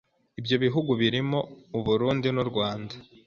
ibyo 0.39 0.55
bihugu 0.63 0.91
birimo 1.01 1.39
u 1.77 1.79
Burundi 1.85 2.27
n'u 2.35 2.43
Rwanda 2.49 2.93